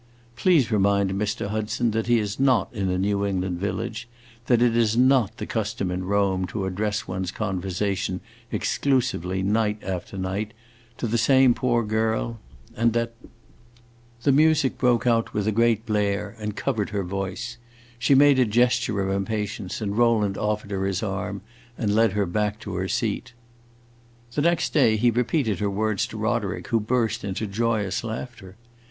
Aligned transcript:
Please 0.35 0.71
remind 0.71 1.11
Mr. 1.11 1.49
Hudson 1.49 1.91
that 1.91 2.07
he 2.07 2.17
is 2.17 2.39
not 2.39 2.73
in 2.73 2.89
a 2.89 2.97
New 2.97 3.23
England 3.23 3.59
village 3.59 4.07
that 4.47 4.59
it 4.59 4.75
is 4.75 4.97
not 4.97 5.37
the 5.37 5.45
custom 5.45 5.91
in 5.91 6.05
Rome 6.05 6.47
to 6.47 6.65
address 6.65 7.07
one's 7.07 7.29
conversation 7.29 8.19
exclusively, 8.51 9.43
night 9.43 9.77
after 9.83 10.17
night, 10.17 10.53
to 10.97 11.05
the 11.05 11.19
same 11.19 11.53
poor 11.53 11.83
girl, 11.83 12.39
and 12.75 12.93
that".... 12.93 13.13
The 14.23 14.31
music 14.31 14.79
broke 14.79 15.05
out 15.05 15.35
with 15.35 15.47
a 15.47 15.51
great 15.51 15.85
blare 15.85 16.35
and 16.39 16.55
covered 16.55 16.89
her 16.89 17.03
voice. 17.03 17.59
She 17.99 18.15
made 18.15 18.39
a 18.39 18.45
gesture 18.45 19.01
of 19.07 19.13
impatience, 19.15 19.81
and 19.81 19.95
Rowland 19.95 20.35
offered 20.35 20.71
her 20.71 20.87
his 20.87 21.03
arm 21.03 21.43
and 21.77 21.93
led 21.93 22.13
her 22.13 22.25
back 22.25 22.59
to 22.61 22.73
her 22.73 22.87
seat. 22.87 23.33
The 24.33 24.41
next 24.41 24.73
day 24.73 24.97
he 24.97 25.11
repeated 25.11 25.59
her 25.59 25.69
words 25.69 26.07
to 26.07 26.17
Roderick, 26.17 26.69
who 26.69 26.79
burst 26.79 27.23
into 27.23 27.45
joyous 27.45 28.03
laughter. 28.03 28.55